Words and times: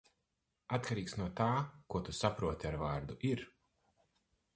Atkarīgs 0.77 1.13
no 1.19 1.27
tā, 1.39 1.49
ko 1.95 2.01
tu 2.07 2.15
saproti 2.21 2.71
ar 2.71 2.79
vārdu 2.85 3.19
"ir". 3.33 3.45